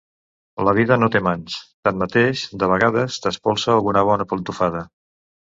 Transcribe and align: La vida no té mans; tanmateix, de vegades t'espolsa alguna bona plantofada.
La 0.67 0.71
vida 0.77 0.95
no 1.01 1.09
té 1.15 1.21
mans; 1.27 1.57
tanmateix, 1.87 2.47
de 2.65 2.71
vegades 2.73 3.19
t'espolsa 3.27 3.71
alguna 3.77 4.05
bona 4.11 4.29
plantofada. 4.35 4.85